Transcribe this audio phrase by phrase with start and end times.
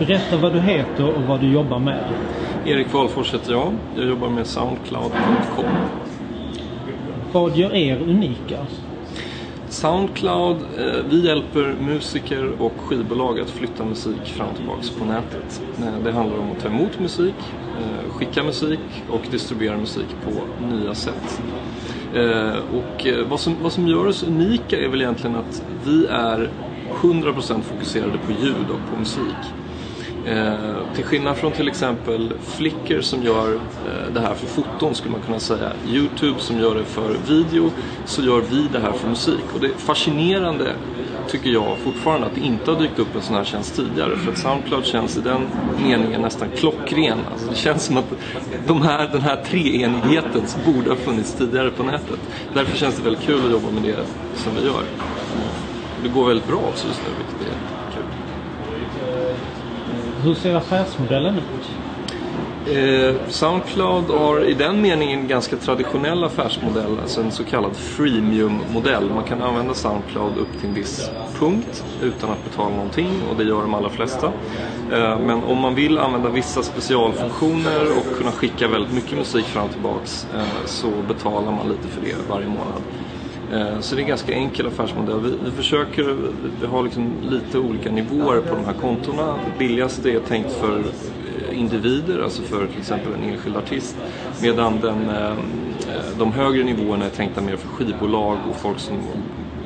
[0.00, 2.12] Berätta vad du heter och vad du jobbar med.
[2.66, 3.72] Erik Wahlfors heter jag.
[3.96, 5.64] Jag jobbar med Soundcloud.com.
[7.32, 8.66] Vad gör er unika?
[9.68, 15.62] Soundcloud, eh, vi hjälper musiker och skivbolag att flytta musik fram och tillbaks på nätet.
[15.78, 17.34] Eh, det handlar om att ta emot musik,
[17.78, 18.80] eh, skicka musik
[19.10, 20.30] och distribuera musik på
[20.74, 21.42] nya sätt.
[22.72, 26.50] Och vad som, vad som gör oss unika är väl egentligen att vi är
[27.02, 29.52] 100% fokuserade på ljud och på musik.
[30.26, 35.12] Eh, till skillnad från till exempel Flickr som gör eh, det här för foton skulle
[35.12, 35.72] man kunna säga.
[35.86, 37.70] Youtube som gör det för video.
[38.06, 39.44] Så gör vi det här för musik.
[39.54, 40.74] Och det är fascinerande
[41.30, 44.16] tycker jag fortfarande att det inte har dykt upp en sån här tjänst tidigare.
[44.16, 45.40] För att Soundcloud känns i den
[45.84, 47.18] meningen nästan klockren.
[47.32, 48.12] Alltså det känns som att
[48.66, 52.20] de här, den här treenigheten borde ha funnits tidigare på nätet.
[52.54, 54.82] Därför känns det väldigt kul att jobba med det som vi gör.
[56.02, 57.79] Det går väldigt bra också just nu, vilket är.
[60.24, 61.70] Hur ser affärsmodellen ut?
[62.76, 69.10] Eh, Soundcloud har i den meningen en ganska traditionell affärsmodell, alltså en så kallad freemium-modell.
[69.14, 73.44] Man kan använda Soundcloud upp till en viss punkt utan att betala någonting och det
[73.44, 74.26] gör de allra flesta.
[74.92, 79.64] Eh, men om man vill använda vissa specialfunktioner och kunna skicka väldigt mycket musik fram
[79.64, 82.82] och tillbaks eh, så betalar man lite för det varje månad.
[83.52, 85.20] Eh, så det är en ganska enkel affärsmodell.
[85.20, 86.16] Vi, vi försöker,
[86.60, 89.26] vi har liksom lite olika nivåer på de här kontona.
[89.26, 90.82] Det billigaste är tänkt för
[91.52, 93.96] individer, alltså för till exempel en enskild artist.
[94.42, 95.36] Medan den, eh, eh,
[96.18, 98.96] de högre nivåerna är tänkta mer för skivbolag och folk som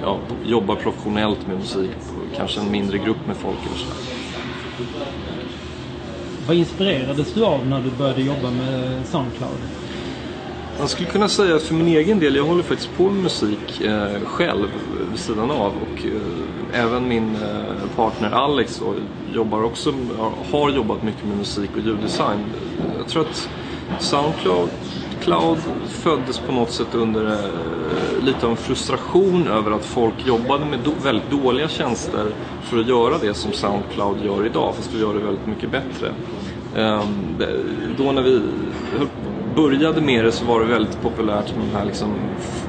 [0.00, 1.90] ja, jobbar professionellt med musik.
[2.36, 3.86] Kanske en mindre grupp med folk eller så.
[6.46, 9.60] Vad inspirerades du av när du började jobba med Soundcloud?
[10.78, 13.80] Man skulle kunna säga att för min egen del, jag håller faktiskt på med musik
[13.80, 14.68] eh, själv
[15.10, 18.94] vid sidan av och eh, även min eh, partner Alex då,
[19.34, 19.92] jobbar också,
[20.50, 22.38] har jobbat mycket med musik och ljuddesign.
[22.98, 23.48] Jag tror att
[24.00, 24.68] Soundcloud
[25.20, 30.64] Cloud föddes på något sätt under eh, lite av en frustration över att folk jobbade
[30.64, 32.26] med do- väldigt dåliga tjänster
[32.62, 36.12] för att göra det som Soundcloud gör idag, fast vi gör det väldigt mycket bättre.
[36.76, 37.42] Ehm,
[37.98, 38.42] då när vi
[39.62, 42.14] började med det så var det väldigt populärt med de här liksom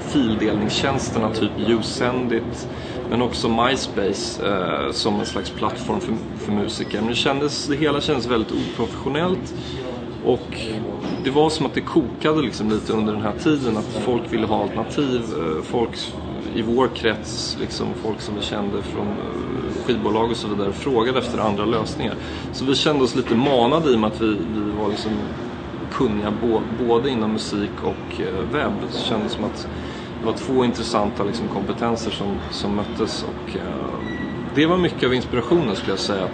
[0.00, 2.68] fildelningstjänsterna, typ YouSendIt,
[3.10, 7.00] men också MySpace eh, som en slags plattform för, för musiker.
[7.00, 9.54] Men det, kändes, det hela kändes väldigt oprofessionellt
[10.24, 10.60] och
[11.24, 14.46] det var som att det kokade liksom lite under den här tiden att folk ville
[14.46, 15.22] ha alternativ.
[15.38, 15.90] Eh, Folk
[16.54, 21.18] i vår krets, liksom folk som vi kände från eh, skivbolag och så vidare, frågade
[21.18, 22.14] efter andra lösningar.
[22.52, 25.12] Så vi kände oss lite manade i och med att vi, vi var liksom
[25.92, 26.32] kunniga
[26.78, 28.72] både inom musik och eh, webb.
[28.92, 29.68] Det kändes som att
[30.20, 33.22] det var två intressanta liksom, kompetenser som, som möttes.
[33.24, 33.94] Och, eh,
[34.54, 36.28] det var mycket av inspirationen skulle jag säga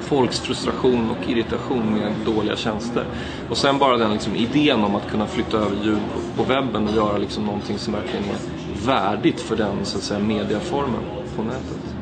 [0.00, 3.04] folks frustration och irritation med dåliga tjänster.
[3.50, 6.88] Och sen bara den liksom idén om att kunna flytta över ljud på, på webben
[6.88, 8.38] och göra liksom någonting som verkligen är
[8.86, 11.00] värdigt för den så att säga, mediaformen
[11.36, 11.96] på nätet.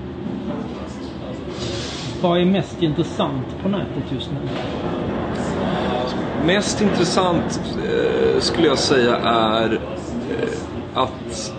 [2.22, 4.48] Vad är mest intressant på nätet just nu?
[6.46, 10.48] Mest intressant eh, skulle jag säga är eh,
[10.94, 11.52] att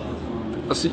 [0.68, 0.88] alltså,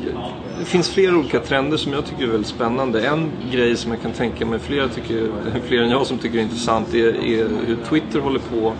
[0.58, 3.06] det finns flera olika trender som jag tycker är väldigt spännande.
[3.06, 5.30] En grej som jag kan tänka mig flera, tycker,
[5.66, 8.74] fler än jag som tycker är intressant är, är hur Twitter håller på att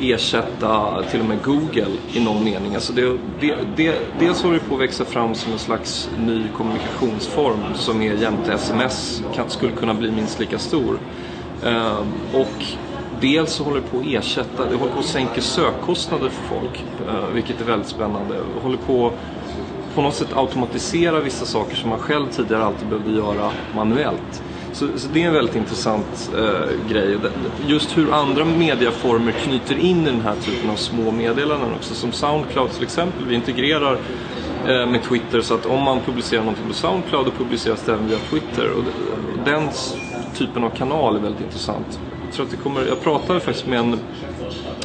[0.00, 2.74] ersätta till och med Google i någon mening.
[2.74, 6.42] Alltså det, det, det, dels håller det på att växa fram som en slags ny
[6.56, 10.98] kommunikationsform som är jämte sms kan, skulle kunna bli minst lika stor.
[11.64, 12.64] Ehm, och
[13.22, 16.84] dels så håller det på att ersätta, det håller på att sänka sökkostnader för folk,
[17.08, 18.34] eh, vilket är väldigt spännande.
[18.34, 19.12] Det håller på
[19.94, 24.42] på något sätt automatisera vissa saker som man själv tidigare alltid behövde göra manuellt.
[24.72, 27.18] Så, så det är en väldigt intressant eh, grej.
[27.66, 31.94] Just hur andra mediaformer knyter in i den här typen av små meddelanden också.
[31.94, 33.26] Som Soundcloud till exempel.
[33.26, 33.92] Vi integrerar
[34.66, 38.08] eh, med Twitter så att om man publicerar någonting på Soundcloud då publiceras det även
[38.08, 38.70] via Twitter.
[38.70, 39.68] Och det- den
[40.34, 42.00] typen av kanal är väldigt intressant.
[42.32, 44.00] Jag, tror att det kommer, jag pratade faktiskt med en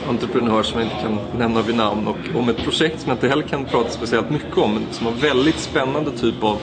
[0.08, 3.28] entreprenör som jag inte kan nämna vid namn och om ett projekt som jag inte
[3.28, 6.58] heller kan prata speciellt mycket om men som har väldigt spännande typ av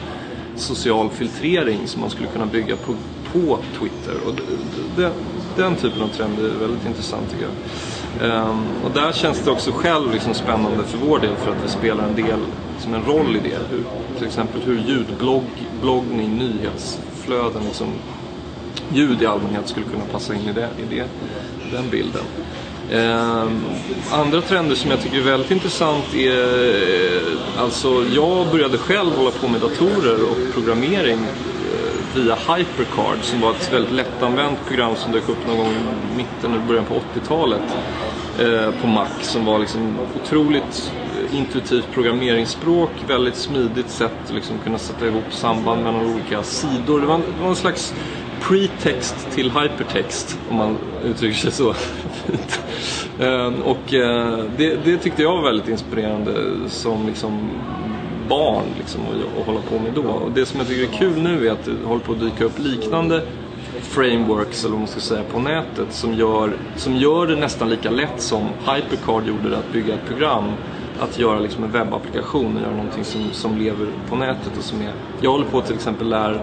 [0.56, 2.96] social filtrering som man skulle kunna bygga på,
[3.32, 4.14] på Twitter.
[4.26, 5.12] Och det, det,
[5.56, 8.50] den typen av trend är väldigt intressant tycker jag.
[8.50, 11.68] Um, och där känns det också själv liksom spännande för vår del för att vi
[11.68, 12.40] spelar en del,
[12.78, 13.58] som en roll i det.
[13.70, 13.84] Hur,
[14.18, 17.88] till exempel hur ljudblogg, nyhetsflöden, liksom,
[18.92, 21.04] ljud i allmänhet skulle kunna passa in i, det, i det,
[21.72, 22.22] den bilden.
[22.90, 23.48] Eh,
[24.12, 26.30] andra trender som jag tycker är väldigt intressant är,
[27.16, 33.40] eh, alltså jag började själv hålla på med datorer och programmering eh, via HyperCard som
[33.40, 35.72] var ett väldigt lättanvänt program som dök upp någon gång
[36.12, 37.62] i mitten eller början på 80-talet
[38.38, 40.92] eh, på Mac som var liksom otroligt
[41.30, 47.00] eh, intuitivt programmeringsspråk, väldigt smidigt sätt att liksom kunna sätta ihop samband mellan olika sidor.
[47.00, 47.94] Det var, det var en slags
[48.48, 51.74] pretext till hypertext om man uttrycker sig så.
[51.74, 52.60] fint.
[53.64, 56.32] och eh, det, det, tyckte jag var väldigt inspirerande
[56.68, 57.50] som liksom
[58.28, 60.02] barn liksom, att, att hålla på med då.
[60.02, 62.44] Och det som jag tycker är kul nu är att det håller på att dyka
[62.44, 63.22] upp liknande
[63.80, 67.90] frameworks eller vad man ska säga på nätet som gör, som gör det nästan lika
[67.90, 70.44] lätt som Hypercard gjorde det att bygga ett program
[71.00, 74.52] att göra liksom en webbapplikation och göra någonting som, som lever på nätet.
[74.58, 76.40] Och som är, jag håller på till exempel lära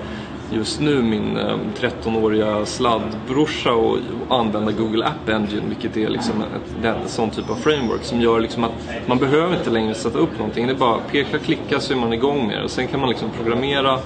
[0.51, 3.97] just nu min eh, 13-åriga sladdbrorsa och
[4.29, 6.43] använda Google App Engine vilket är liksom
[6.83, 8.71] ett, sån typ av framework som gör liksom att
[9.05, 10.67] man behöver inte längre sätta upp någonting.
[10.67, 12.63] Det är bara peka, klicka så är man igång med det.
[12.63, 13.99] Och sen kan man liksom programmera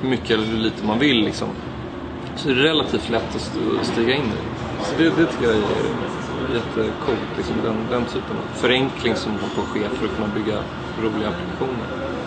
[0.00, 1.24] hur mycket eller hur lite man vill.
[1.24, 1.48] Liksom.
[2.36, 4.84] Så det är relativt lätt att stiga in i.
[4.84, 5.62] Så det, det tycker jag är
[6.54, 7.36] jättecoolt.
[7.36, 10.58] Liksom den, den typen av förenkling som håller på att ske för att kunna bygga
[11.02, 12.19] roliga applikationer.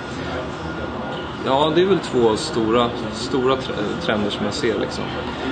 [1.46, 3.58] Ja, det är väl två stora, stora
[4.02, 4.80] trender som jag ser.
[4.80, 5.04] Liksom.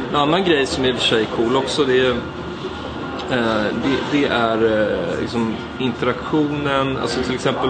[0.10, 2.12] En annan grej som i och för sig är cool också det är,
[3.32, 7.70] eh, det, det, är eh, liksom interaktionen, alltså till exempel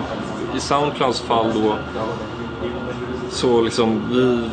[0.56, 1.76] i Soundclouds fall då
[3.30, 4.48] så liksom vi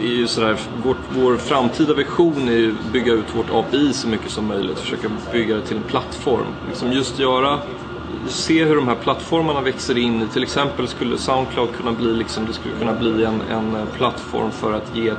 [0.00, 4.08] är ju sådär, vår, vår framtida vision är ju att bygga ut vårt API så
[4.08, 6.46] mycket som möjligt, försöka bygga det till en plattform.
[6.68, 7.58] Liksom just göra
[8.28, 10.26] se hur de här plattformarna växer in i.
[10.26, 14.50] Till exempel skulle Soundcloud kunna bli, liksom, det skulle kunna bli en, en eh, plattform
[14.50, 15.14] för att ge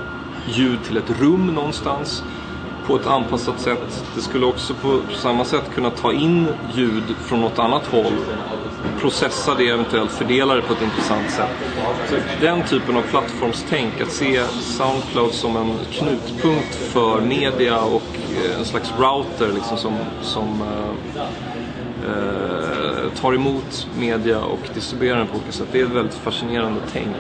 [0.46, 2.24] ljud till ett rum någonstans
[2.88, 4.04] på ett anpassat sätt.
[4.16, 8.14] Det skulle också på samma sätt kunna ta in ljud från något annat håll,
[9.00, 11.50] processa det eventuellt, fördela det på ett intressant sätt.
[12.10, 18.60] Så den typen av plattformstänk, att se Soundcloud som en knutpunkt för media och eh,
[18.60, 21.24] en slags router liksom som, som uh,
[22.06, 25.68] Eh, tar emot media och distribuerar den på olika sätt.
[25.72, 27.16] Det är ett väldigt fascinerande tänk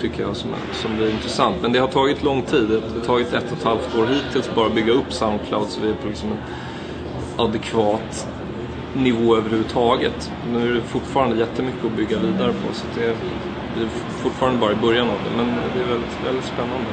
[0.00, 1.56] tycker jag som, som blir intressant.
[1.62, 2.68] Men det har tagit lång tid.
[2.68, 5.80] Det har tagit ett och ett halvt år hittills bara att bygga upp Soundcloud så
[5.80, 6.38] vi är på liksom en
[7.36, 8.28] adekvat
[8.92, 10.32] nivå överhuvudtaget.
[10.46, 13.16] Nu är det fortfarande jättemycket att bygga vidare på så det är,
[13.74, 13.88] vi är
[14.22, 16.90] fortfarande bara i början av det men det är väldigt, väldigt spännande.